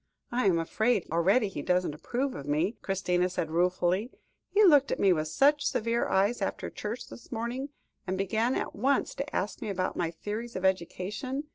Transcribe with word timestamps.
"I 0.31 0.47
am 0.47 0.57
afraid 0.57 1.05
already 1.11 1.47
he 1.47 1.61
doesn't 1.61 1.93
approve 1.93 2.33
of 2.33 2.47
me," 2.47 2.75
Christina 2.81 3.29
said 3.29 3.51
ruefully; 3.51 4.09
"he 4.49 4.63
looked 4.63 4.91
at 4.91 4.99
me 4.99 5.13
with 5.13 5.27
such 5.27 5.63
severe 5.63 6.07
eyes 6.09 6.41
after 6.41 6.71
church 6.71 7.07
this 7.07 7.31
morning, 7.31 7.69
and 8.07 8.17
began 8.17 8.55
at 8.55 8.73
once 8.75 9.13
to 9.13 9.35
ask 9.35 9.61
me 9.61 9.69
about 9.69 9.95
my 9.95 10.09
theories 10.09 10.55
of 10.55 10.65
education. 10.65 11.43